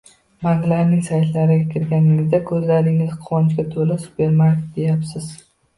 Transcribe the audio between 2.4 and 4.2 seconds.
ko'zlaringiz quvonchga to'ladi,